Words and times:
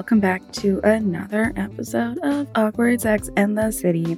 Welcome 0.00 0.18
back 0.18 0.40
to 0.50 0.80
another 0.82 1.52
episode 1.56 2.16
of 2.22 2.48
Awkward 2.54 3.02
Sex 3.02 3.28
in 3.36 3.54
the 3.54 3.70
City. 3.70 4.16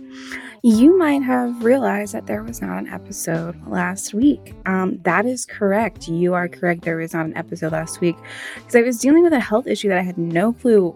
You 0.63 0.97
might 0.97 1.25
have 1.25 1.65
realized 1.65 2.15
that 2.15 2.27
there 2.27 2.45
was 2.45 2.63
not 2.63 2.79
an 2.79 2.87
episode 2.87 3.61
last 3.67 4.15
week. 4.15 4.55
Um, 4.65 5.01
that 5.03 5.27
is 5.27 5.45
correct. 5.45 6.07
You 6.07 6.35
are 6.35 6.47
correct. 6.47 6.83
There 6.83 6.99
was 6.99 7.15
not 7.15 7.27
an 7.27 7.37
episode 7.37 7.73
last 7.73 8.01
week 8.01 8.15
because 8.55 8.77
I 8.77 8.83
was 8.83 9.01
dealing 9.01 9.25
with 9.25 9.33
a 9.33 9.41
health 9.41 9.67
issue 9.67 9.89
that 9.89 9.99
I 9.99 10.03
had 10.03 10.17
no 10.17 10.53
clue 10.53 10.95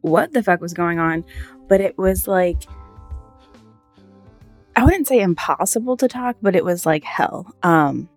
what 0.00 0.32
the 0.32 0.42
fuck 0.42 0.62
was 0.62 0.72
going 0.72 0.98
on, 0.98 1.22
but 1.68 1.82
it 1.82 1.98
was 1.98 2.26
like 2.26 2.62
I 4.76 4.84
wouldn't 4.84 5.08
say 5.08 5.20
impossible 5.20 5.98
to 5.98 6.08
talk, 6.08 6.36
but 6.40 6.56
it 6.56 6.64
was 6.64 6.86
like 6.86 7.04
hell. 7.04 7.54
Um, 7.62 8.08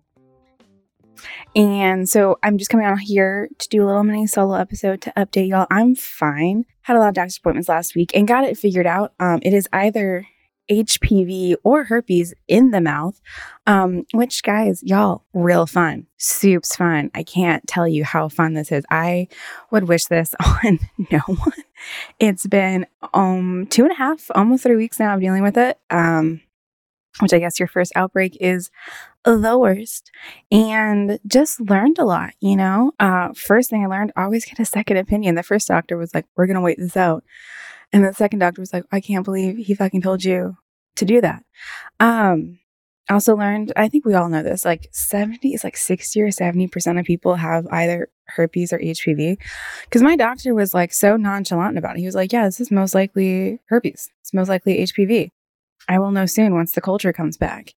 and 1.58 2.08
so 2.08 2.38
I'm 2.44 2.56
just 2.56 2.70
coming 2.70 2.86
on 2.86 2.98
here 2.98 3.48
to 3.58 3.68
do 3.68 3.82
a 3.82 3.86
little 3.86 4.04
mini 4.04 4.28
solo 4.28 4.54
episode 4.54 5.00
to 5.02 5.12
update 5.16 5.48
y'all. 5.48 5.66
I'm 5.72 5.96
fine. 5.96 6.66
Had 6.82 6.96
a 6.96 7.00
lot 7.00 7.08
of 7.08 7.14
doctor's 7.14 7.36
appointments 7.38 7.68
last 7.68 7.96
week 7.96 8.12
and 8.14 8.28
got 8.28 8.44
it 8.44 8.56
figured 8.56 8.86
out. 8.86 9.12
Um, 9.18 9.40
it 9.42 9.52
is 9.52 9.68
either 9.72 10.24
HPV 10.70 11.56
or 11.64 11.82
herpes 11.82 12.32
in 12.46 12.70
the 12.70 12.80
mouth, 12.80 13.20
um, 13.66 14.04
which 14.12 14.44
guys, 14.44 14.84
y'all, 14.84 15.24
real 15.32 15.66
fun. 15.66 16.06
Soup's 16.16 16.76
fun. 16.76 17.10
I 17.12 17.24
can't 17.24 17.66
tell 17.66 17.88
you 17.88 18.04
how 18.04 18.28
fun 18.28 18.54
this 18.54 18.70
is. 18.70 18.84
I 18.88 19.26
would 19.72 19.88
wish 19.88 20.04
this 20.06 20.36
on 20.64 20.78
no 21.10 21.18
one. 21.26 21.64
It's 22.20 22.46
been 22.46 22.86
um 23.14 23.66
two 23.68 23.82
and 23.82 23.90
a 23.90 23.96
half, 23.96 24.30
almost 24.32 24.62
three 24.62 24.76
weeks 24.76 25.00
now 25.00 25.16
of 25.16 25.20
dealing 25.20 25.42
with 25.42 25.56
it. 25.56 25.76
Um, 25.90 26.40
which 27.20 27.32
I 27.32 27.38
guess 27.38 27.58
your 27.58 27.68
first 27.68 27.92
outbreak 27.94 28.36
is 28.40 28.70
the 29.24 29.58
worst 29.58 30.10
and 30.50 31.18
just 31.26 31.60
learned 31.60 31.98
a 31.98 32.04
lot, 32.04 32.32
you 32.40 32.56
know? 32.56 32.92
Uh, 32.98 33.32
first 33.34 33.70
thing 33.70 33.84
I 33.84 33.88
learned, 33.88 34.12
always 34.16 34.44
get 34.44 34.58
a 34.58 34.64
second 34.64 34.96
opinion. 34.96 35.34
The 35.34 35.42
first 35.42 35.68
doctor 35.68 35.96
was 35.96 36.14
like, 36.14 36.26
we're 36.36 36.46
to 36.46 36.60
wait 36.60 36.78
this 36.78 36.96
out. 36.96 37.24
And 37.92 38.04
the 38.04 38.14
second 38.14 38.40
doctor 38.40 38.60
was 38.60 38.72
like, 38.72 38.84
I 38.92 39.00
can't 39.00 39.24
believe 39.24 39.56
he 39.56 39.74
fucking 39.74 40.02
told 40.02 40.24
you 40.24 40.56
to 40.96 41.04
do 41.04 41.20
that. 41.20 41.44
Um, 42.00 42.58
also 43.10 43.34
learned, 43.34 43.72
I 43.76 43.88
think 43.88 44.04
we 44.04 44.14
all 44.14 44.28
know 44.28 44.42
this, 44.42 44.64
like 44.64 44.88
70, 44.92 45.54
is 45.54 45.64
like 45.64 45.76
60 45.76 46.22
or 46.22 46.28
70% 46.28 47.00
of 47.00 47.06
people 47.06 47.36
have 47.36 47.66
either 47.70 48.08
herpes 48.26 48.72
or 48.72 48.78
HPV. 48.78 49.38
Cause 49.90 50.02
my 50.02 50.16
doctor 50.16 50.54
was 50.54 50.74
like 50.74 50.92
so 50.92 51.16
nonchalant 51.16 51.78
about 51.78 51.96
it. 51.96 52.00
He 52.00 52.06
was 52.06 52.14
like, 52.14 52.32
yeah, 52.32 52.44
this 52.44 52.60
is 52.60 52.70
most 52.70 52.94
likely 52.94 53.60
herpes. 53.68 54.10
It's 54.20 54.34
most 54.34 54.48
likely 54.48 54.78
HPV. 54.82 55.30
I 55.88 55.98
will 55.98 56.10
know 56.10 56.26
soon 56.26 56.54
once 56.54 56.72
the 56.72 56.80
culture 56.80 57.12
comes 57.12 57.36
back. 57.36 57.74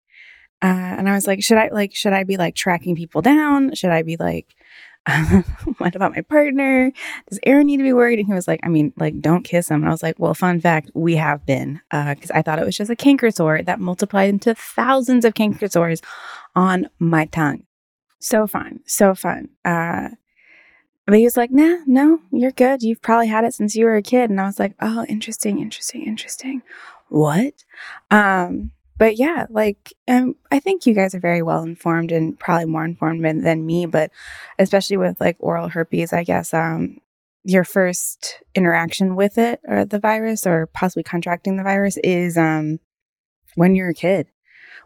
Uh, 0.64 0.67
and 0.98 1.09
I 1.09 1.14
was 1.14 1.26
like, 1.26 1.42
should 1.42 1.58
I 1.58 1.70
like, 1.72 1.96
should 1.96 2.13
I 2.13 2.24
be 2.24 2.38
like 2.38 2.56
tracking 2.56 2.96
people 2.96 3.22
down? 3.22 3.74
Should 3.74 3.90
I 3.90 4.03
be 4.03 4.18
like, 4.18 4.53
what 5.80 5.96
about 5.96 6.16
my 6.16 6.22
partner? 6.22 6.91
Does 7.28 7.40
Aaron 7.44 7.66
need 7.66 7.78
to 7.78 7.84
be 7.84 7.94
worried? 7.94 8.19
And 8.19 8.28
he 8.28 8.34
was 8.34 8.47
like, 8.47 8.59
I 8.63 8.69
mean, 8.69 8.94
like, 8.97 9.19
don't 9.19 9.44
kiss 9.44 9.69
him. 9.69 9.81
And 9.81 9.88
I 9.88 9.91
was 9.91 10.03
like, 10.03 10.19
well, 10.19 10.36
fun 10.36 10.62
fact, 10.62 10.91
we 10.94 11.16
have 11.16 11.44
been, 11.46 11.81
because 11.90 12.30
uh, 12.30 12.36
I 12.36 12.41
thought 12.44 12.59
it 12.59 12.66
was 12.66 12.78
just 12.78 12.91
a 12.91 12.96
canker 12.96 13.31
sore 13.31 13.63
that 13.63 13.80
multiplied 13.80 14.30
into 14.30 14.53
thousands 14.53 15.25
of 15.25 15.34
canker 15.34 15.68
sores 15.68 16.02
on 16.56 16.88
my 17.00 17.25
tongue. 17.25 17.63
So 18.19 18.46
fun, 18.46 18.81
so 18.86 19.16
fun. 19.16 19.50
Uh, 19.66 20.09
but 21.07 21.18
he 21.18 21.24
was 21.24 21.36
like, 21.36 21.50
nah, 21.50 21.80
no, 21.88 22.19
you're 22.31 22.52
good. 22.52 22.84
You've 22.84 23.02
probably 23.02 23.28
had 23.28 23.44
it 23.44 23.56
since 23.56 23.75
you 23.75 23.86
were 23.86 23.96
a 23.96 24.03
kid. 24.03 24.30
And 24.30 24.40
I 24.40 24.46
was 24.46 24.59
like, 24.59 24.75
oh, 24.80 25.06
interesting, 25.09 25.59
interesting, 25.59 26.03
interesting. 26.03 26.62
What? 27.12 27.66
Um, 28.10 28.72
but 28.98 29.18
yeah, 29.18 29.48
like, 29.50 29.94
um, 30.08 30.36
I 30.50 30.60
think 30.60 30.86
you 30.86 30.94
guys 30.94 31.14
are 31.14 31.20
very 31.20 31.42
well 31.42 31.62
informed 31.62 32.14
and 32.14 32.40
probably 32.40 32.68
more 32.68 32.86
informed 32.86 33.26
than, 33.26 33.42
than 33.42 33.66
me, 33.66 33.86
but 33.86 34.12
especially 34.58 34.96
with 34.96 35.20
like 35.20 35.36
oral 35.40 35.68
herpes, 35.68 36.14
I 36.14 36.24
guess, 36.24 36.54
um, 36.54 37.00
your 37.44 37.66
first 37.66 38.42
interaction 38.56 39.18
with 39.18 39.38
it 39.38 39.60
or 39.68 39.84
the 39.84 40.00
virus 40.00 40.48
or 40.48 40.68
possibly 40.68 41.04
contracting 41.04 41.58
the 41.58 41.64
virus 41.64 41.98
is, 41.98 42.38
um, 42.38 42.80
when 43.56 43.76
you're 43.76 43.90
a 43.90 43.94
kid, 43.94 44.28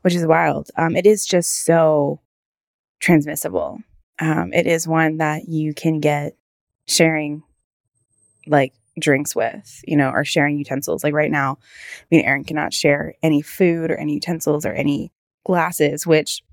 which 0.01 0.15
is 0.15 0.25
wild. 0.25 0.71
Um, 0.77 0.95
it 0.95 1.05
is 1.05 1.27
just 1.27 1.63
so 1.63 2.21
transmissible. 2.99 3.81
Um, 4.17 4.51
it 4.51 4.65
is 4.65 4.87
one 4.87 5.17
that 5.17 5.47
you 5.47 5.75
can 5.75 5.99
get 5.99 6.35
sharing 6.87 7.43
like 8.47 8.73
drinks 8.99 9.35
with, 9.35 9.81
you 9.85 9.97
know, 9.97 10.09
or 10.09 10.23
sharing 10.23 10.57
utensils. 10.57 11.03
Like 11.03 11.13
right 11.13 11.31
now, 11.31 11.57
me 12.11 12.19
and 12.19 12.27
Aaron 12.27 12.43
cannot 12.43 12.73
share 12.73 13.13
any 13.21 13.41
food 13.41 13.91
or 13.91 13.95
any 13.95 14.13
utensils 14.13 14.65
or 14.65 14.73
any 14.73 15.11
glasses, 15.45 16.07
which 16.07 16.43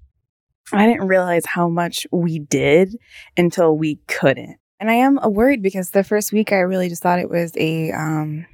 I 0.72 0.86
didn't 0.86 1.08
realize 1.08 1.47
how 1.47 1.69
much 1.69 2.06
we 2.10 2.38
did 2.38 2.97
until 3.36 3.76
we 3.76 3.97
couldn't. 4.06 4.56
And 4.80 4.91
I 4.91 4.94
am 4.94 5.19
worried 5.22 5.62
because 5.62 5.91
the 5.91 6.04
first 6.04 6.32
week 6.32 6.53
I 6.53 6.58
really 6.58 6.88
just 6.88 7.03
thought 7.03 7.20
it 7.20 7.30
was 7.30 7.53
a 7.56 7.92
um, 7.92 8.47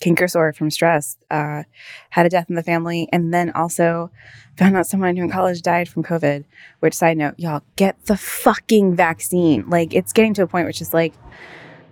canker 0.00 0.28
sore 0.28 0.52
from 0.52 0.70
stress. 0.70 1.16
Uh, 1.30 1.64
had 2.10 2.26
a 2.26 2.28
death 2.28 2.46
in 2.48 2.54
the 2.54 2.62
family, 2.62 3.08
and 3.12 3.34
then 3.34 3.50
also 3.50 4.12
found 4.56 4.76
out 4.76 4.86
someone 4.86 5.08
I 5.08 5.12
knew 5.12 5.24
in 5.24 5.30
college 5.30 5.62
died 5.62 5.88
from 5.88 6.04
COVID. 6.04 6.44
Which 6.80 6.94
side 6.94 7.16
note, 7.16 7.34
y'all 7.36 7.62
get 7.74 8.04
the 8.06 8.16
fucking 8.16 8.94
vaccine. 8.94 9.68
Like 9.68 9.92
it's 9.92 10.12
getting 10.12 10.34
to 10.34 10.42
a 10.42 10.46
point 10.46 10.66
which 10.66 10.80
is 10.80 10.94
like, 10.94 11.14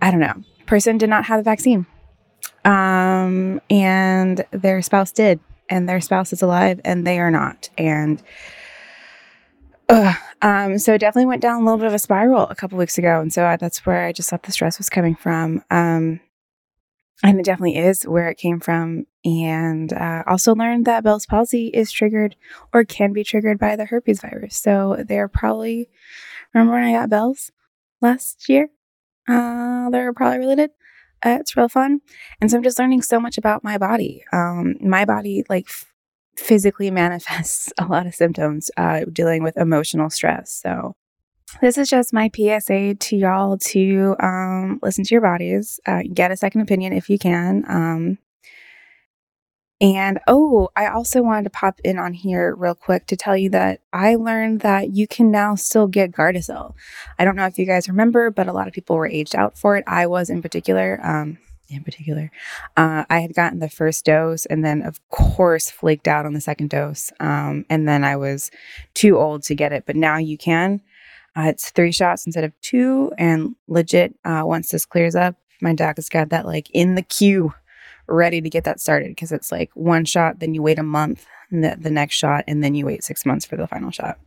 I 0.01 0.13
don't 0.13 0.21
know 0.21 0.45
person 0.67 0.99
did 0.99 1.11
not 1.11 1.25
have 1.27 1.41
the 1.41 1.45
vaccine. 1.45 1.87
Um, 2.65 3.61
and 3.71 4.45
their 4.51 4.83
spouse 4.83 5.13
did, 5.13 5.41
and 5.69 5.89
their 5.89 6.01
spouse 6.01 6.33
is 6.33 6.43
alive, 6.43 6.81
and 6.85 7.07
they 7.07 7.19
are 7.19 7.31
not. 7.31 7.71
And 7.79 8.23
uh, 9.89 10.15
um, 10.43 10.79
so 10.79 10.95
it 10.95 10.99
definitely 10.99 11.27
went 11.27 11.43
down 11.43 11.63
a 11.63 11.65
little 11.65 11.79
bit 11.79 11.87
of 11.87 11.95
a 11.95 11.99
spiral 11.99 12.49
a 12.49 12.55
couple 12.55 12.79
weeks 12.79 12.99
ago, 12.99 13.21
and 13.21 13.33
so 13.33 13.45
I, 13.47 13.57
that's 13.57 13.87
where 13.87 14.05
I 14.05 14.13
just 14.13 14.29
thought 14.31 14.43
the 14.43 14.53
stress 14.53 14.79
was 14.79 14.91
coming 14.91 15.15
from. 15.15 15.63
Um, 15.71 16.21
and 17.23 17.41
it 17.41 17.45
definitely 17.45 17.77
is 17.77 18.03
where 18.03 18.29
it 18.29 18.37
came 18.37 18.61
from. 18.61 19.07
And 19.25 19.93
uh, 19.93 20.23
also 20.27 20.55
learned 20.55 20.85
that 20.85 21.03
Bell's 21.03 21.27
palsy 21.27 21.69
is 21.69 21.91
triggered 21.91 22.37
or 22.75 22.85
can 22.85 23.13
be 23.13 23.25
triggered 23.25 23.59
by 23.59 23.75
the 23.75 23.87
herpes 23.87 24.21
virus. 24.21 24.57
So 24.57 25.03
they're 25.09 25.29
probably 25.29 25.89
remember 26.53 26.75
when 26.75 26.85
I 26.85 26.93
got 26.93 27.11
Bell's 27.11 27.51
last 28.01 28.49
year? 28.49 28.69
Uh, 29.29 29.91
they're 29.91 30.13
probably 30.13 30.39
related. 30.39 30.71
Uh, 31.25 31.39
it's 31.41 31.57
real 31.57 31.69
fun. 31.69 32.01
And 32.41 32.51
so 32.51 32.57
I'm 32.57 32.63
just 32.63 32.79
learning 32.79 33.03
so 33.03 33.19
much 33.19 33.39
about 33.39 33.65
my 33.65 33.79
body. 33.79 34.25
Um, 34.33 34.77
my 34.81 35.05
body, 35.05 35.45
like, 35.49 35.67
f- 35.69 35.87
physically 36.37 36.91
manifests 37.03 37.73
a 37.79 37.87
lot 37.87 38.07
of 38.07 38.15
symptoms 38.15 38.71
uh, 38.77 39.05
dealing 39.13 39.43
with 39.43 39.57
emotional 39.57 40.11
stress. 40.11 40.61
So, 40.63 40.95
this 41.61 41.79
is 41.79 41.89
just 41.89 42.13
my 42.13 42.29
PSA 42.35 42.97
to 42.97 43.17
y'all 43.17 43.57
to 43.57 44.17
um, 44.21 44.81
listen 44.83 45.05
to 45.05 45.15
your 45.15 45.23
bodies, 45.23 45.79
uh, 45.87 46.03
get 46.13 46.33
a 46.33 46.37
second 46.37 46.61
opinion 46.63 46.93
if 46.93 47.09
you 47.09 47.19
can. 47.19 47.65
Um, 47.69 48.19
and 49.81 50.21
oh, 50.27 50.71
I 50.75 50.87
also 50.87 51.23
wanted 51.23 51.45
to 51.45 51.51
pop 51.51 51.81
in 51.85 51.99
on 51.99 52.15
here 52.15 52.55
real 52.55 52.75
quick 52.75 53.07
to 53.07 53.17
tell 53.17 53.37
you 53.37 53.51
that 53.51 53.81
I 53.93 54.15
learned 54.15 54.61
that 54.61 54.95
you 54.95 55.07
can 55.07 55.31
now 55.31 55.55
still 55.55 55.87
get 55.87 56.13
Gardasil. 56.13 56.75
I 57.19 57.25
don't 57.25 57.37
know 57.37 57.47
if 57.47 57.59
you 57.59 57.67
guys 57.67 57.89
remember, 57.89 58.31
but 58.31 58.49
a 58.49 58.53
lot 58.53 58.69
of 58.69 58.73
people 58.73 58.97
were 58.97 59.07
aged 59.07 59.37
out 59.37 59.59
for 59.59 59.77
it. 59.77 59.85
I 59.87 60.07
was 60.07 60.31
in 60.31 60.41
particular. 60.41 60.99
Um, 61.03 61.39
in 61.69 61.83
particular, 61.83 62.31
uh, 62.77 63.05
I 63.11 63.19
had 63.19 63.35
gotten 63.35 63.59
the 63.59 63.69
first 63.69 64.05
dose 64.05 64.47
and 64.47 64.65
then, 64.65 64.83
of 64.83 65.01
course, 65.09 65.69
flaked 65.69 66.07
out 66.07 66.25
on 66.25 66.33
the 66.33 66.41
second 66.41 66.71
dose. 66.71 67.11
Um, 67.19 67.67
and 67.69 67.89
then 67.89 68.05
I 68.05 68.15
was 68.15 68.53
too 68.95 69.19
old 69.19 69.43
to 69.45 69.57
get 69.57 69.73
it, 69.73 69.83
but 69.85 69.97
now 69.97 70.17
you 70.17 70.39
can. 70.39 70.81
Uh, 71.37 71.47
it's 71.49 71.71
three 71.71 71.91
shots 71.91 72.25
instead 72.25 72.45
of 72.45 72.53
two. 72.61 73.11
And 73.19 73.57
legit, 73.67 74.15
uh, 74.25 74.43
once 74.45 74.71
this 74.71 74.87
clears 74.87 75.17
up, 75.17 75.35
my 75.61 75.75
doc 75.75 75.97
has 75.97 76.09
got 76.09 76.29
that 76.31 76.47
like 76.47 76.71
in 76.71 76.95
the 76.95 77.03
queue 77.03 77.53
ready 78.09 78.41
to 78.41 78.51
get 78.51 78.65
that 78.65 78.81
started 78.81 79.09
because 79.11 79.33
it's 79.33 79.53
like 79.53 79.71
one 79.75 80.05
shot, 80.05 80.41
then 80.41 80.55
you 80.55 80.63
wait 80.63 80.79
a 80.79 80.83
month, 80.83 81.27
the, 81.51 81.77
the 81.79 81.91
next 81.91 82.17
shot, 82.17 82.45
and 82.47 82.63
then 82.63 82.75
you 82.75 82.87
wait 82.87 83.05
six 83.05 83.27
months 83.27 83.45
for 83.45 83.57
the 83.57 83.67
final 83.67 83.91
shot. 83.91 84.19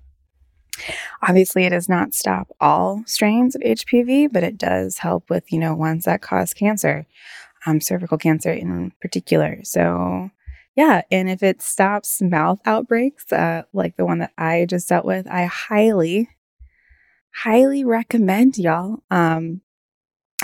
Obviously, 1.22 1.66
it 1.66 1.72
does 1.72 1.90
not 1.90 2.14
stop 2.14 2.48
all 2.62 3.04
strains 3.06 3.56
of 3.56 3.62
HPV, 3.62 4.32
but 4.32 4.44
it 4.44 4.58
does 4.58 5.00
help 5.00 5.30
with, 5.30 5.52
you 5.52 5.60
know, 5.60 5.76
ones 5.76 6.06
that 6.06 6.22
cause 6.22 6.54
cancer. 6.54 7.06
um, 7.66 7.82
cervical 7.82 8.18
cancer 8.18 8.52
in 8.52 8.92
particular. 9.02 9.60
So, 9.64 10.30
yeah. 10.76 11.02
And 11.12 11.30
if 11.30 11.44
it 11.44 11.62
stops 11.62 12.22
mouth 12.22 12.60
outbreaks, 12.66 13.32
uh, 13.34 13.64
like 13.74 13.98
the 13.98 14.06
one 14.06 14.20
that 14.20 14.32
I 14.38 14.66
just 14.70 14.88
dealt 14.90 15.06
with, 15.06 15.28
I 15.28 15.46
highly, 15.46 16.30
highly 17.34 17.84
recommend 17.84 18.58
y'all. 18.58 19.04
Um, 19.12 19.62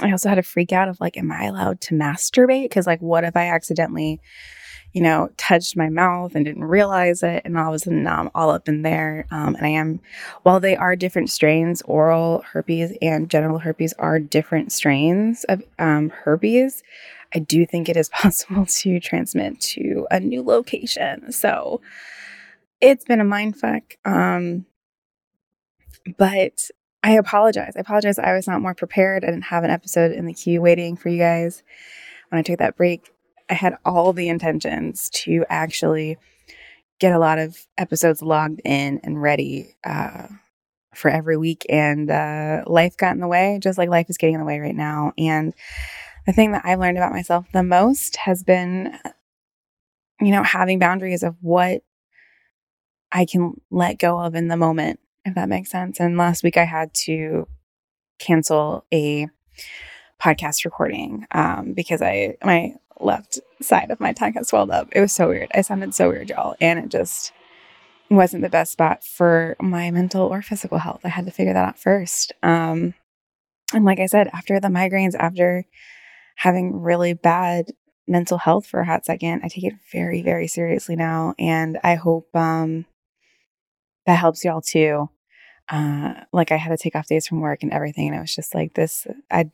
I 0.01 0.11
also 0.11 0.29
had 0.29 0.37
a 0.37 0.43
freak 0.43 0.73
out 0.73 0.89
of 0.89 0.99
like, 0.99 1.17
am 1.17 1.31
I 1.31 1.45
allowed 1.45 1.81
to 1.81 1.95
masturbate? 1.95 2.65
Because, 2.65 2.85
like, 2.87 3.01
what 3.01 3.23
if 3.23 3.35
I 3.37 3.47
accidentally, 3.47 4.19
you 4.91 5.01
know, 5.01 5.29
touched 5.37 5.77
my 5.77 5.89
mouth 5.89 6.35
and 6.35 6.43
didn't 6.43 6.65
realize 6.65 7.23
it? 7.23 7.43
And 7.45 7.57
all 7.57 7.69
of 7.69 7.75
a 7.75 7.79
sudden 7.79 8.03
now 8.03 8.19
I'm 8.19 8.31
all 8.35 8.49
up 8.49 8.67
in 8.67 8.81
there. 8.81 9.25
Um, 9.31 9.55
and 9.55 9.65
I 9.65 9.69
am, 9.69 10.01
while 10.43 10.59
they 10.59 10.75
are 10.75 10.95
different 10.95 11.29
strains, 11.29 11.81
oral 11.83 12.43
herpes 12.51 12.97
and 13.01 13.29
genital 13.29 13.59
herpes 13.59 13.93
are 13.93 14.19
different 14.19 14.71
strains 14.71 15.45
of 15.45 15.63
um, 15.79 16.09
herpes. 16.09 16.83
I 17.33 17.39
do 17.39 17.65
think 17.65 17.87
it 17.87 17.97
is 17.97 18.09
possible 18.21 18.65
to 18.65 18.99
transmit 18.99 19.61
to 19.61 20.07
a 20.11 20.19
new 20.19 20.43
location. 20.43 21.31
So 21.31 21.81
it's 22.81 23.05
been 23.05 23.21
a 23.21 23.25
mind 23.25 23.57
fuck. 23.57 23.97
Um, 24.03 24.65
but 26.17 26.69
I 27.05 27.11
apologize. 27.11 27.73
I 27.75 27.81
apologize. 27.81 28.17
I 28.17 28.33
was 28.33 28.47
not 28.47 28.63
more 28.63 28.73
prepared. 28.73 29.23
I 29.23 29.27
didn't 29.27 29.43
have 29.43 29.63
an 29.63 29.69
episode 29.69 30.11
in 30.11 30.25
the 30.25 30.33
queue 30.33 30.59
waiting 30.59 30.97
for 30.97 31.09
you 31.09 31.19
guys. 31.19 31.61
When 32.29 32.39
I 32.39 32.41
took 32.41 32.57
that 32.57 32.75
break, 32.75 33.11
I 33.47 33.53
had 33.53 33.77
all 33.85 34.11
the 34.11 34.27
intentions 34.27 35.11
to 35.11 35.45
actually 35.47 36.17
get 36.99 37.13
a 37.13 37.19
lot 37.19 37.37
of 37.37 37.59
episodes 37.77 38.23
logged 38.23 38.59
in 38.65 39.01
and 39.03 39.21
ready 39.21 39.75
uh, 39.85 40.25
for 40.95 41.11
every 41.11 41.37
week. 41.37 41.63
And 41.69 42.09
uh, 42.09 42.63
life 42.65 42.97
got 42.97 43.13
in 43.13 43.21
the 43.21 43.27
way, 43.27 43.59
just 43.61 43.77
like 43.77 43.87
life 43.87 44.09
is 44.09 44.17
getting 44.17 44.33
in 44.33 44.41
the 44.41 44.47
way 44.47 44.59
right 44.59 44.75
now. 44.75 45.13
And 45.15 45.53
the 46.25 46.33
thing 46.33 46.53
that 46.53 46.65
I've 46.65 46.79
learned 46.79 46.97
about 46.97 47.13
myself 47.13 47.45
the 47.53 47.61
most 47.61 48.15
has 48.15 48.43
been, 48.43 48.97
you 50.19 50.31
know, 50.31 50.41
having 50.41 50.79
boundaries 50.79 51.21
of 51.21 51.35
what 51.41 51.83
I 53.11 53.25
can 53.25 53.61
let 53.69 53.99
go 53.99 54.19
of 54.19 54.33
in 54.33 54.47
the 54.47 54.57
moment 54.57 54.99
if 55.25 55.35
that 55.35 55.49
makes 55.49 55.71
sense. 55.71 55.99
And 55.99 56.17
last 56.17 56.43
week 56.43 56.57
I 56.57 56.63
had 56.63 56.93
to 57.05 57.47
cancel 58.19 58.85
a 58.93 59.27
podcast 60.21 60.63
recording 60.63 61.25
um, 61.31 61.73
because 61.73 62.01
I 62.01 62.37
my 62.43 62.75
left 62.99 63.39
side 63.61 63.91
of 63.91 63.99
my 63.99 64.13
tongue 64.13 64.33
had 64.33 64.47
swelled 64.47 64.71
up. 64.71 64.87
It 64.91 65.01
was 65.01 65.11
so 65.11 65.27
weird. 65.27 65.49
I 65.53 65.61
sounded 65.61 65.93
so 65.93 66.09
weird, 66.09 66.29
y'all, 66.29 66.55
and 66.61 66.79
it 66.79 66.89
just 66.89 67.33
wasn't 68.09 68.43
the 68.43 68.49
best 68.49 68.71
spot 68.71 69.03
for 69.03 69.55
my 69.59 69.91
mental 69.91 70.21
or 70.21 70.41
physical 70.41 70.77
health. 70.77 71.01
I 71.03 71.09
had 71.09 71.25
to 71.25 71.31
figure 71.31 71.53
that 71.53 71.67
out 71.67 71.79
first. 71.79 72.31
Um, 72.43 72.93
and 73.73 73.83
like 73.83 73.99
I 73.99 74.05
said, 74.05 74.29
after 74.31 74.59
the 74.59 74.67
migraines, 74.67 75.15
after 75.15 75.65
having 76.35 76.81
really 76.81 77.13
bad 77.13 77.71
mental 78.07 78.37
health 78.37 78.67
for 78.67 78.81
a 78.81 78.85
hot 78.85 79.05
second, 79.05 79.41
I 79.43 79.47
take 79.47 79.63
it 79.63 79.73
very, 79.91 80.21
very 80.21 80.47
seriously 80.47 80.95
now, 80.95 81.33
and 81.39 81.79
I 81.83 81.95
hope 81.95 82.33
um, 82.35 82.85
that 84.05 84.19
helps 84.19 84.45
y'all 84.45 84.61
too 84.61 85.09
uh, 85.69 86.13
like 86.31 86.51
I 86.51 86.57
had 86.57 86.69
to 86.69 86.77
take 86.77 86.95
off 86.95 87.07
days 87.07 87.27
from 87.27 87.41
work 87.41 87.63
and 87.63 87.73
everything. 87.73 88.07
And 88.07 88.17
I 88.17 88.21
was 88.21 88.35
just 88.35 88.53
like 88.53 88.73
this, 88.73 89.07
I 89.31 89.49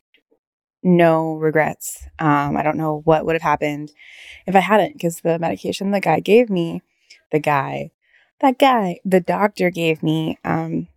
no 0.83 1.35
regrets. 1.35 2.07
Um, 2.19 2.57
I 2.57 2.63
don't 2.63 2.77
know 2.77 3.01
what 3.05 3.25
would 3.25 3.35
have 3.35 3.41
happened 3.41 3.91
if 4.47 4.55
I 4.55 4.59
hadn't, 4.59 4.93
because 4.93 5.21
the 5.21 5.37
medication 5.39 5.91
the 5.91 5.99
guy 5.99 6.19
gave 6.19 6.49
me, 6.49 6.81
the 7.31 7.39
guy, 7.39 7.91
that 8.39 8.57
guy, 8.57 8.99
the 9.05 9.19
doctor 9.19 9.69
gave 9.69 10.01
me, 10.01 10.39
um, 10.43 10.87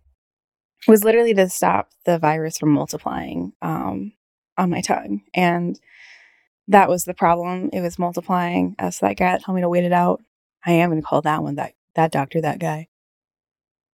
was 0.87 1.03
literally 1.03 1.33
to 1.35 1.49
stop 1.49 1.89
the 2.05 2.17
virus 2.17 2.57
from 2.57 2.69
multiplying 2.69 3.53
um, 3.61 4.13
on 4.57 4.69
my 4.69 4.81
tongue. 4.81 5.21
And 5.33 5.79
that 6.67 6.89
was 6.89 7.05
the 7.05 7.13
problem. 7.13 7.69
It 7.71 7.81
was 7.81 7.99
multiplying. 7.99 8.75
Uh, 8.79 8.89
so 8.89 9.05
that 9.05 9.17
guy 9.17 9.37
told 9.37 9.55
me 9.55 9.61
to 9.61 9.69
wait 9.69 9.83
it 9.83 9.93
out. 9.93 10.21
I 10.65 10.71
am 10.71 10.89
going 10.89 11.01
to 11.01 11.07
call 11.07 11.21
that 11.21 11.43
one 11.43 11.55
that 11.55 11.73
that 11.93 12.11
doctor, 12.11 12.41
that 12.41 12.59
guy 12.59 12.87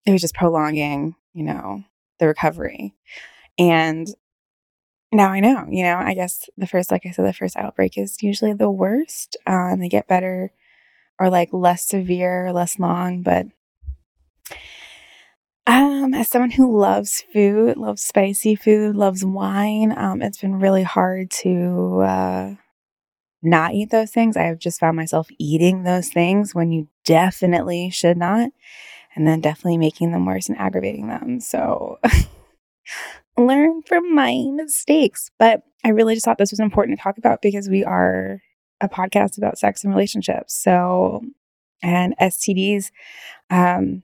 it 0.06 0.12
was 0.12 0.22
just 0.22 0.36
prolonging, 0.36 1.16
you 1.34 1.44
know, 1.44 1.84
the 2.20 2.28
recovery. 2.28 2.94
And 3.60 4.08
now 5.12 5.30
I 5.32 5.40
know, 5.42 5.68
you 5.70 5.84
know, 5.84 5.98
I 5.98 6.14
guess 6.14 6.50
the 6.58 6.68
first, 6.68 6.92
like 6.92 7.06
I 7.06 7.12
said, 7.12 7.26
the 7.26 7.34
first 7.34 7.58
outbreak 7.58 7.98
is 7.98 8.22
usually 8.22 8.54
the 8.54 8.72
worst. 8.72 9.36
Uh, 9.48 9.70
and 9.72 9.82
they 9.82 9.90
get 9.90 10.08
better 10.08 10.52
or 11.20 11.30
like 11.30 11.50
less 11.52 11.86
severe, 11.88 12.52
less 12.54 12.80
long. 12.80 13.24
But 13.24 13.48
um, 15.68 16.14
as 16.14 16.28
someone 16.30 16.52
who 16.52 16.78
loves 16.78 17.24
food, 17.34 17.78
loves 17.78 18.04
spicy 18.04 18.56
food, 18.56 18.96
loves 18.96 19.24
wine, 19.24 19.94
um, 19.98 20.22
it's 20.22 20.40
been 20.40 20.60
really 20.60 20.84
hard 20.84 21.30
to 21.32 22.02
uh, 22.02 22.56
not 23.44 23.74
eat 23.74 23.92
those 23.92 24.12
things. 24.12 24.38
I 24.38 24.44
have 24.44 24.60
just 24.60 24.80
found 24.80 24.98
myself 24.98 25.28
eating 25.40 25.84
those 25.84 26.10
things 26.10 26.56
when 26.56 26.72
you 26.72 26.88
definitely 27.06 27.90
should 27.90 28.18
not 28.18 28.52
and 29.16 29.28
then 29.28 29.42
definitely 29.42 29.78
making 29.78 30.12
them 30.12 30.26
worse 30.26 30.50
and 30.50 30.58
aggravating 30.58 31.08
them. 31.08 31.40
So 31.40 32.00
learn 33.38 33.82
from 33.84 34.14
my 34.14 34.44
mistakes. 34.54 35.32
But 35.38 35.64
I 35.84 35.90
really 35.90 36.14
just 36.14 36.26
thought 36.26 36.38
this 36.38 36.52
was 36.52 36.60
important 36.60 36.98
to 36.98 37.04
talk 37.04 37.18
about 37.18 37.42
because 37.42 37.70
we 37.70 37.84
are 37.84 38.42
a 38.80 38.90
podcast 38.90 39.38
about 39.38 39.58
sex 39.58 39.84
and 39.84 39.94
relationships. 39.94 40.54
So, 40.54 41.22
and 41.82 42.16
STDs, 42.20 42.92
um, 43.50 44.04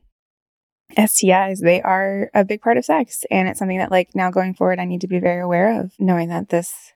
STIs, 0.97 1.59
they 1.59 1.81
are 1.81 2.29
a 2.33 2.45
big 2.45 2.61
part 2.61 2.77
of 2.77 2.85
sex. 2.85 3.25
And 3.29 3.47
it's 3.47 3.59
something 3.59 3.77
that, 3.77 3.91
like, 3.91 4.09
now 4.15 4.31
going 4.31 4.53
forward, 4.53 4.79
I 4.79 4.85
need 4.85 5.01
to 5.01 5.07
be 5.07 5.19
very 5.19 5.41
aware 5.41 5.81
of, 5.81 5.93
knowing 5.99 6.29
that 6.29 6.49
this 6.49 6.93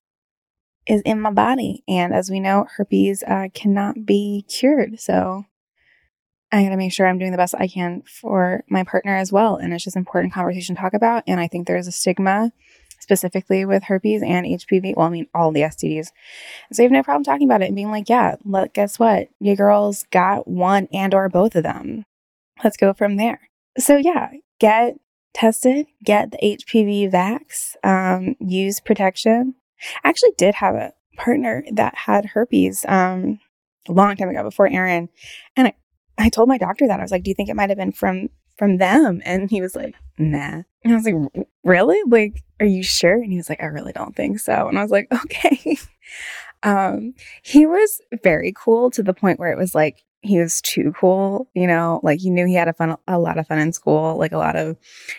is 0.87 1.01
in 1.01 1.21
my 1.21 1.31
body. 1.31 1.83
And 1.87 2.13
as 2.13 2.31
we 2.31 2.39
know, 2.39 2.67
herpes 2.77 3.23
uh, 3.27 3.49
cannot 3.53 4.05
be 4.05 4.45
cured. 4.47 4.99
So, 4.99 5.45
I 6.51 6.63
got 6.63 6.69
to 6.69 6.77
make 6.77 6.91
sure 6.91 7.07
I'm 7.07 7.17
doing 7.17 7.31
the 7.31 7.37
best 7.37 7.55
I 7.57 7.67
can 7.67 8.01
for 8.01 8.63
my 8.69 8.83
partner 8.83 9.15
as 9.15 9.31
well. 9.31 9.55
And 9.55 9.73
it's 9.73 9.83
just 9.83 9.95
important 9.95 10.33
conversation 10.33 10.75
to 10.75 10.81
talk 10.81 10.93
about. 10.93 11.23
And 11.27 11.39
I 11.39 11.47
think 11.47 11.67
there's 11.67 11.87
a 11.87 11.91
stigma 11.91 12.51
specifically 12.99 13.65
with 13.65 13.83
herpes 13.83 14.21
and 14.21 14.45
HPV. 14.45 14.95
Well, 14.95 15.07
I 15.07 15.09
mean, 15.09 15.27
all 15.33 15.51
the 15.51 15.61
STDs. 15.61 16.09
So 16.71 16.81
you 16.81 16.87
have 16.87 16.91
no 16.91 17.03
problem 17.03 17.23
talking 17.23 17.47
about 17.47 17.61
it 17.61 17.67
and 17.67 17.75
being 17.75 17.91
like, 17.91 18.09
yeah, 18.09 18.35
look, 18.43 18.73
guess 18.73 18.99
what? 18.99 19.29
Your 19.39 19.55
girls 19.55 20.05
got 20.11 20.47
one 20.47 20.87
and 20.93 21.13
or 21.13 21.29
both 21.29 21.55
of 21.55 21.63
them. 21.63 22.05
Let's 22.63 22.77
go 22.77 22.93
from 22.93 23.17
there. 23.17 23.49
So 23.77 23.97
yeah, 23.97 24.31
get 24.59 24.97
tested, 25.33 25.87
get 26.03 26.31
the 26.31 26.37
HPV 26.37 27.11
vax, 27.11 27.75
um, 27.83 28.35
use 28.39 28.79
protection. 28.79 29.55
I 30.03 30.09
actually 30.09 30.33
did 30.37 30.55
have 30.55 30.75
a 30.75 30.93
partner 31.17 31.63
that 31.71 31.95
had 31.95 32.25
herpes 32.25 32.85
um, 32.87 33.39
a 33.87 33.93
long 33.93 34.15
time 34.15 34.29
ago 34.29 34.43
before 34.43 34.67
Aaron. 34.67 35.09
And 35.55 35.67
I 35.69 35.73
I 36.21 36.29
told 36.29 36.47
my 36.47 36.57
doctor 36.57 36.87
that. 36.87 36.99
I 36.99 37.03
was 37.03 37.11
like, 37.11 37.23
do 37.23 37.31
you 37.31 37.35
think 37.35 37.49
it 37.49 37.55
might 37.55 37.69
have 37.69 37.77
been 37.77 37.91
from 37.91 38.29
from 38.57 38.77
them? 38.77 39.21
And 39.25 39.49
he 39.49 39.61
was 39.61 39.75
like, 39.75 39.95
nah. 40.17 40.61
And 40.83 40.93
I 40.93 40.95
was 40.95 41.05
like, 41.05 41.45
really? 41.63 41.99
Like, 42.07 42.43
are 42.59 42.65
you 42.65 42.83
sure? 42.83 43.15
And 43.15 43.31
he 43.31 43.37
was 43.37 43.49
like, 43.49 43.61
I 43.61 43.67
really 43.67 43.91
don't 43.91 44.15
think 44.15 44.39
so. 44.39 44.67
And 44.67 44.77
I 44.77 44.83
was 44.83 44.91
like, 44.91 45.07
okay. 45.25 45.77
um, 46.63 47.13
he 47.41 47.65
was 47.65 48.01
very 48.23 48.53
cool 48.55 48.91
to 48.91 49.03
the 49.03 49.13
point 49.13 49.39
where 49.39 49.51
it 49.51 49.57
was 49.57 49.73
like 49.73 50.03
he 50.21 50.37
was 50.37 50.61
too 50.61 50.93
cool, 50.99 51.49
you 51.55 51.65
know, 51.65 51.99
like 52.03 52.19
he 52.19 52.29
knew 52.29 52.45
he 52.45 52.53
had 52.53 52.67
a 52.67 52.73
fun 52.73 52.97
a 53.07 53.17
lot 53.17 53.39
of 53.39 53.47
fun 53.47 53.57
in 53.57 53.73
school, 53.73 54.17
like 54.17 54.31
a 54.31 54.37
lot 54.37 54.55
of 54.55 54.77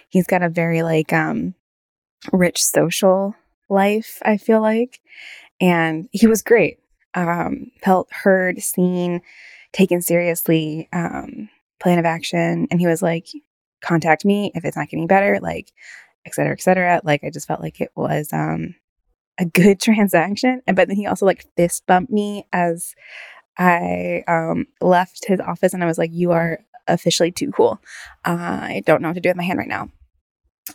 he's 0.08 0.26
got 0.26 0.42
a 0.42 0.48
very 0.48 0.82
like 0.82 1.12
um 1.12 1.54
rich 2.32 2.62
social 2.62 3.34
life, 3.68 4.20
I 4.22 4.36
feel 4.36 4.60
like. 4.60 5.00
And 5.60 6.08
he 6.12 6.26
was 6.26 6.42
great. 6.42 6.78
Um, 7.14 7.70
felt 7.82 8.08
heard, 8.12 8.62
seen, 8.62 9.20
taken 9.72 10.02
seriously 10.02 10.88
um, 10.92 11.48
plan 11.80 11.98
of 11.98 12.04
action. 12.04 12.68
And 12.70 12.80
he 12.80 12.86
was 12.86 13.02
like, 13.02 13.28
contact 13.82 14.24
me 14.24 14.52
if 14.54 14.64
it's 14.64 14.76
not 14.76 14.88
getting 14.88 15.06
better, 15.06 15.38
like, 15.42 15.72
et 16.24 16.34
cetera, 16.34 16.52
et 16.52 16.60
cetera. 16.60 17.00
Like, 17.04 17.24
I 17.24 17.30
just 17.30 17.48
felt 17.48 17.60
like 17.60 17.80
it 17.80 17.90
was 17.96 18.32
um, 18.32 18.74
a 19.38 19.44
good 19.44 19.80
transaction. 19.80 20.62
And 20.66 20.76
but 20.76 20.88
then 20.88 20.96
he 20.96 21.06
also 21.06 21.26
like 21.26 21.46
fist 21.56 21.86
bumped 21.86 22.12
me 22.12 22.46
as 22.52 22.94
I 23.58 24.24
um, 24.28 24.66
left 24.80 25.26
his 25.26 25.40
office 25.40 25.74
and 25.74 25.82
I 25.82 25.86
was 25.86 25.98
like, 25.98 26.10
you 26.12 26.32
are 26.32 26.60
officially 26.88 27.30
too 27.30 27.52
cool. 27.52 27.80
Uh, 28.24 28.58
I 28.62 28.82
don't 28.86 29.02
know 29.02 29.08
what 29.08 29.14
to 29.14 29.20
do 29.20 29.28
with 29.28 29.36
my 29.36 29.44
hand 29.44 29.58
right 29.58 29.68
now. 29.68 29.90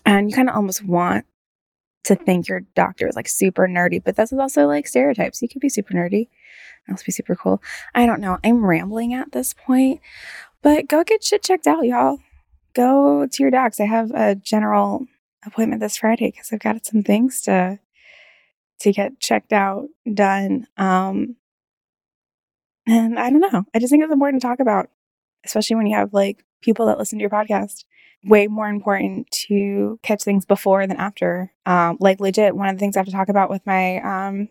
And 0.05 0.29
you 0.29 0.35
kind 0.35 0.49
of 0.49 0.55
almost 0.55 0.83
want 0.83 1.25
to 2.07 2.15
think 2.15 2.47
your 2.47 2.61
doctor 2.73 3.07
is 3.07 3.15
like 3.15 3.27
super 3.27 3.67
nerdy, 3.67 4.01
but 4.03 4.15
that's 4.15 4.31
also 4.31 4.65
like 4.65 4.87
stereotypes. 4.87 5.41
You 5.41 5.49
could 5.49 5.61
be 5.61 5.69
super 5.69 5.93
nerdy. 5.93 6.29
That 6.85 6.93
must 6.93 7.05
be 7.05 7.11
super 7.11 7.35
cool. 7.35 7.61
I 7.93 8.05
don't 8.05 8.21
know. 8.21 8.37
I'm 8.43 8.65
rambling 8.65 9.13
at 9.13 9.33
this 9.33 9.53
point, 9.53 9.99
but 10.61 10.87
go 10.87 11.03
get 11.03 11.23
shit 11.23 11.43
checked 11.43 11.67
out, 11.67 11.85
y'all. 11.85 12.19
Go 12.73 13.27
to 13.27 13.43
your 13.43 13.51
docs. 13.51 13.81
I 13.81 13.85
have 13.85 14.11
a 14.11 14.35
general 14.35 15.05
appointment 15.45 15.81
this 15.81 15.97
Friday 15.97 16.31
because 16.31 16.49
I've 16.53 16.59
got 16.59 16.85
some 16.85 17.03
things 17.03 17.41
to 17.41 17.79
to 18.79 18.91
get 18.93 19.19
checked 19.19 19.51
out, 19.51 19.87
done. 20.13 20.67
Um, 20.77 21.35
and 22.87 23.19
I 23.19 23.29
don't 23.29 23.41
know. 23.41 23.65
I 23.73 23.79
just 23.79 23.91
think 23.91 24.03
it's 24.03 24.13
important 24.13 24.41
to 24.41 24.47
talk 24.47 24.59
about, 24.59 24.89
especially 25.43 25.75
when 25.75 25.87
you 25.87 25.95
have 25.97 26.13
like 26.13 26.45
people 26.61 26.85
that 26.85 26.99
listen 26.99 27.17
to 27.19 27.23
your 27.23 27.29
podcast. 27.29 27.83
Way 28.23 28.47
more 28.47 28.67
important 28.67 29.29
to 29.47 29.99
catch 30.03 30.23
things 30.23 30.45
before 30.45 30.87
than 30.87 30.97
after. 30.97 31.53
Um, 31.65 31.97
like 31.99 32.19
legit, 32.19 32.55
one 32.55 32.67
of 32.67 32.75
the 32.75 32.79
things 32.79 32.97
I 32.97 32.99
have 32.99 33.05
to 33.05 33.11
talk 33.11 33.29
about 33.29 33.49
with 33.49 33.65
my 33.65 33.97
um 33.97 34.49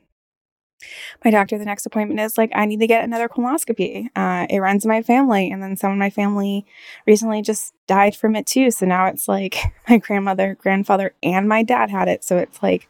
my 1.24 1.30
doctor 1.30 1.56
the 1.56 1.64
next 1.64 1.86
appointment 1.86 2.20
is 2.20 2.36
like 2.36 2.50
i 2.54 2.66
need 2.66 2.80
to 2.80 2.86
get 2.86 3.02
another 3.02 3.30
colonoscopy. 3.30 4.08
Uh, 4.14 4.46
it 4.50 4.58
runs 4.58 4.84
in 4.84 4.90
my 4.90 5.02
family 5.02 5.50
and 5.50 5.62
then 5.62 5.74
some 5.74 5.90
of 5.90 5.96
my 5.96 6.10
family 6.10 6.66
recently 7.06 7.40
just 7.40 7.72
died 7.86 8.14
from 8.14 8.36
it 8.36 8.46
too. 8.46 8.70
So 8.70 8.84
now 8.84 9.06
it's 9.06 9.26
like 9.26 9.56
my 9.88 9.96
grandmother 9.98 10.54
grandfather 10.54 11.14
and 11.22 11.48
my 11.48 11.62
dad 11.62 11.90
had 11.90 12.08
it. 12.08 12.24
So 12.24 12.36
it's 12.36 12.62
like 12.62 12.88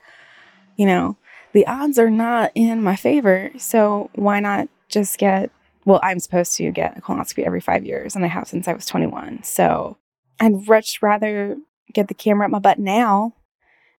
you 0.77 0.87
know 0.87 1.17
the 1.53 1.67
odds 1.67 1.99
are 1.99 2.11
not 2.11 2.51
in 2.55 2.83
my 2.83 2.97
favor. 2.97 3.51
So 3.57 4.11
why 4.15 4.41
not 4.41 4.69
just 4.89 5.19
get 5.19 5.51
well 5.85 6.01
i'm 6.03 6.21
supposed 6.21 6.57
to 6.57 6.71
get 6.71 6.99
a 6.99 7.01
colonoscopy 7.01 7.45
every 7.45 7.61
five 7.61 7.85
years 7.85 8.15
and 8.15 8.25
i 8.25 8.29
have 8.29 8.47
since 8.47 8.69
i 8.69 8.73
was 8.73 8.87
21 8.87 9.43
so 9.43 9.97
i'd 10.41 10.67
much 10.67 11.01
rather 11.03 11.57
get 11.93 12.09
the 12.09 12.15
camera 12.15 12.47
up 12.47 12.51
my 12.51 12.59
butt 12.59 12.79
now 12.79 13.35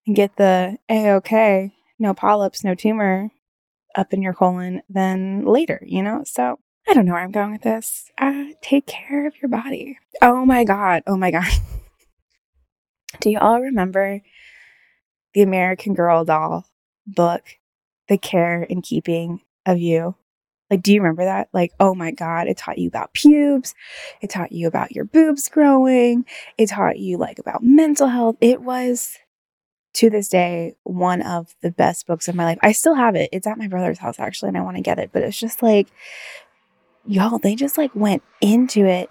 and 0.06 0.15
get 0.15 0.36
the 0.38 0.77
a-okay 0.89 1.74
no 2.00 2.13
polyps 2.13 2.63
no 2.63 2.75
tumor 2.75 3.32
up 3.98 4.13
in 4.13 4.22
your 4.22 4.34
colon 4.34 4.82
than 4.89 5.44
later, 5.44 5.82
you 5.86 6.03
know? 6.03 6.24
So 6.25 6.60
I 6.88 6.94
don't 6.94 7.06
know 7.06 7.13
where 7.13 7.24
I'm 7.24 7.32
going 7.32 7.51
with 7.51 7.63
this. 7.63 8.10
Uh, 8.17 8.46
take 8.62 8.86
care 8.86 9.27
of 9.27 9.34
your 9.41 9.50
body. 9.50 9.98
Oh 10.22 10.46
my 10.46 10.63
God. 10.63 11.03
Oh 11.08 11.17
my 11.17 11.32
God. 11.32 11.51
Do 13.20 13.29
you 13.29 13.39
all 13.39 13.60
remember 13.60 14.22
the 15.34 15.41
American 15.41 15.94
Girl 15.96 16.24
doll 16.24 16.65
book, 17.06 17.44
The 18.08 18.17
Care 18.17 18.65
and 18.70 18.84
Keeping 18.84 19.41
of 19.65 19.79
You? 19.79 20.15
Like, 20.69 20.81
do 20.81 20.93
you 20.93 21.01
remember 21.01 21.24
that? 21.24 21.50
Like, 21.53 21.74
oh 21.79 21.95
my 21.95 22.12
God, 22.12 22.47
it 22.47 22.57
taught 22.57 22.77
you 22.77 22.88
about 22.88 23.13
pubes. 23.13 23.74
It 24.21 24.29
taught 24.29 24.51
you 24.51 24.67
about 24.67 24.91
your 24.91 25.05
boobs 25.05 25.47
growing. 25.50 26.25
It 26.57 26.69
taught 26.69 27.00
you 27.00 27.17
like 27.17 27.39
about 27.39 27.63
mental 27.63 28.07
health. 28.07 28.38
It 28.41 28.62
was 28.62 29.17
to 29.93 30.09
this 30.09 30.27
day 30.27 30.75
one 30.83 31.21
of 31.21 31.55
the 31.62 31.71
best 31.71 32.05
books 32.05 32.27
of 32.27 32.36
my 32.36 32.45
life. 32.45 32.59
I 32.62 32.71
still 32.71 32.95
have 32.95 33.15
it. 33.15 33.29
It's 33.31 33.47
at 33.47 33.57
my 33.57 33.67
brother's 33.67 33.97
house 33.97 34.19
actually, 34.19 34.50
and 34.50 34.57
I 34.57 34.62
want 34.62 34.77
to 34.77 34.83
get 34.83 35.00
it. 35.00 35.12
But 35.12 35.24
it's 35.24 35.39
just 35.39 35.63
like, 35.63 35.88
y'all, 37.08 37.40
they 37.40 37.56
just 37.56 37.78
like 37.78 37.92
went 37.96 38.24
into 38.42 38.86
it. 38.86 39.10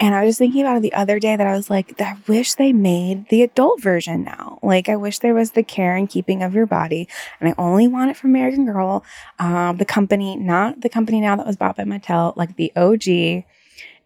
And 0.00 0.14
I 0.14 0.24
was 0.24 0.38
thinking 0.38 0.60
about 0.60 0.76
it 0.76 0.82
the 0.82 0.92
other 0.92 1.18
day 1.18 1.34
that 1.34 1.46
I 1.46 1.56
was 1.56 1.68
like, 1.68 2.00
I 2.00 2.16
wish 2.28 2.54
they 2.54 2.72
made 2.72 3.28
the 3.28 3.42
adult 3.42 3.80
version 3.80 4.22
now. 4.22 4.58
Like, 4.62 4.88
I 4.88 4.96
wish 4.96 5.18
there 5.18 5.34
was 5.34 5.52
the 5.52 5.64
care 5.64 5.96
and 5.96 6.08
keeping 6.08 6.42
of 6.42 6.54
your 6.54 6.66
body. 6.66 7.08
And 7.40 7.48
I 7.48 7.54
only 7.58 7.88
want 7.88 8.10
it 8.10 8.16
from 8.16 8.30
American 8.30 8.64
Girl, 8.64 9.04
um, 9.38 9.78
the 9.78 9.84
company, 9.84 10.36
not 10.36 10.82
the 10.82 10.88
company 10.88 11.20
now 11.20 11.36
that 11.36 11.46
was 11.46 11.56
bought 11.56 11.76
by 11.76 11.84
Mattel, 11.84 12.36
like 12.36 12.56
the 12.56 12.72
OG 12.76 13.44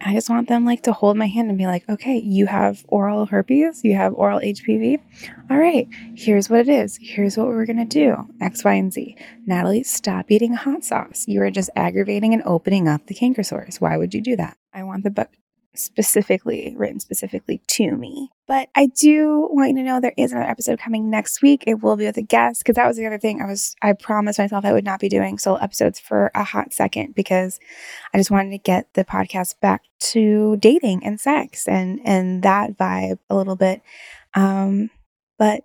I 0.04 0.14
just 0.14 0.28
want 0.28 0.48
them 0.48 0.64
like 0.64 0.82
to 0.82 0.92
hold 0.92 1.16
my 1.16 1.26
hand 1.26 1.48
and 1.48 1.58
be 1.58 1.66
like, 1.66 1.88
okay, 1.88 2.16
you 2.18 2.46
have 2.46 2.84
oral 2.88 3.26
herpes, 3.26 3.84
you 3.84 3.94
have 3.94 4.14
oral 4.14 4.40
HPV. 4.40 4.98
All 5.50 5.58
right, 5.58 5.88
here's 6.16 6.50
what 6.50 6.60
it 6.60 6.68
is. 6.68 6.98
Here's 7.00 7.36
what 7.36 7.46
we're 7.46 7.66
gonna 7.66 7.84
do 7.84 8.16
X, 8.40 8.64
Y, 8.64 8.74
and 8.74 8.92
Z. 8.92 9.16
Natalie, 9.46 9.84
stop 9.84 10.30
eating 10.30 10.54
hot 10.54 10.84
sauce. 10.84 11.24
You 11.28 11.42
are 11.42 11.50
just 11.50 11.70
aggravating 11.76 12.34
and 12.34 12.42
opening 12.44 12.88
up 12.88 13.06
the 13.06 13.14
canker 13.14 13.42
sores. 13.42 13.80
Why 13.80 13.96
would 13.96 14.12
you 14.12 14.20
do 14.20 14.36
that? 14.36 14.56
I 14.74 14.82
want 14.82 15.04
the 15.04 15.10
book 15.10 15.28
specifically 15.74 16.74
written 16.76 17.00
specifically 17.00 17.62
to 17.66 17.96
me. 17.96 18.30
But 18.52 18.68
I 18.74 18.84
do 18.84 19.48
want 19.50 19.70
you 19.70 19.76
to 19.76 19.82
know 19.82 19.98
there 19.98 20.12
is 20.18 20.30
another 20.30 20.46
episode 20.46 20.78
coming 20.78 21.08
next 21.08 21.40
week. 21.40 21.64
It 21.66 21.82
will 21.82 21.96
be 21.96 22.04
with 22.04 22.18
a 22.18 22.22
guest 22.22 22.60
because 22.60 22.76
that 22.76 22.86
was 22.86 22.98
the 22.98 23.06
other 23.06 23.16
thing 23.16 23.40
I 23.40 23.46
was 23.46 23.74
I 23.80 23.94
promised 23.94 24.38
myself 24.38 24.66
I 24.66 24.74
would 24.74 24.84
not 24.84 25.00
be 25.00 25.08
doing 25.08 25.38
solo 25.38 25.56
episodes 25.56 25.98
for 25.98 26.30
a 26.34 26.44
hot 26.44 26.74
second 26.74 27.14
because 27.14 27.58
I 28.12 28.18
just 28.18 28.30
wanted 28.30 28.50
to 28.50 28.58
get 28.58 28.92
the 28.92 29.06
podcast 29.06 29.58
back 29.60 29.84
to 30.10 30.58
dating 30.58 31.02
and 31.02 31.18
sex 31.18 31.66
and 31.66 31.98
and 32.04 32.42
that 32.42 32.76
vibe 32.76 33.20
a 33.30 33.36
little 33.36 33.56
bit. 33.56 33.80
Um 34.34 34.90
but 35.38 35.62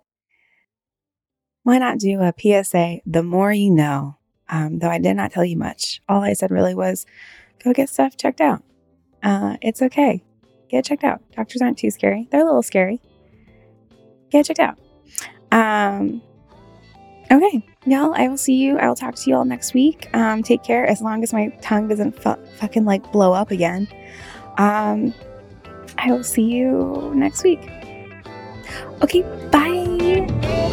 why 1.64 1.76
not 1.76 1.98
do 1.98 2.22
a 2.22 2.32
PSA 2.40 3.00
the 3.04 3.22
more 3.22 3.52
you 3.52 3.70
know? 3.70 4.16
Um, 4.48 4.78
though 4.78 4.88
I 4.88 4.98
did 4.98 5.12
not 5.12 5.30
tell 5.30 5.44
you 5.44 5.58
much. 5.58 6.00
All 6.08 6.22
I 6.22 6.32
said 6.32 6.50
really 6.50 6.74
was 6.74 7.04
go 7.62 7.74
get 7.74 7.90
stuff 7.90 8.16
checked 8.16 8.40
out 8.40 8.62
uh, 9.22 9.56
it's 9.60 9.82
okay. 9.82 10.22
Get 10.68 10.84
checked 10.84 11.04
out. 11.04 11.20
Doctors 11.34 11.62
aren't 11.62 11.78
too 11.78 11.90
scary. 11.90 12.28
They're 12.30 12.42
a 12.42 12.44
little 12.44 12.62
scary. 12.62 13.00
Get 14.30 14.46
checked 14.46 14.60
out. 14.60 14.78
Um, 15.50 16.20
okay, 17.30 17.64
y'all. 17.86 18.12
I 18.14 18.28
will 18.28 18.36
see 18.36 18.56
you. 18.56 18.78
I 18.78 18.88
will 18.88 18.94
talk 18.94 19.14
to 19.14 19.30
you 19.30 19.36
all 19.36 19.44
next 19.44 19.72
week. 19.72 20.08
Um, 20.14 20.42
take 20.42 20.62
care. 20.62 20.86
As 20.86 21.00
long 21.00 21.22
as 21.22 21.32
my 21.32 21.48
tongue 21.62 21.88
doesn't 21.88 22.22
fu- 22.22 22.36
fucking 22.58 22.84
like 22.84 23.10
blow 23.12 23.32
up 23.32 23.50
again. 23.50 23.88
Um, 24.58 25.14
I 25.96 26.12
will 26.12 26.24
see 26.24 26.44
you 26.44 27.12
next 27.14 27.42
week. 27.42 27.60
Okay, 29.02 29.22
bye. 29.50 30.64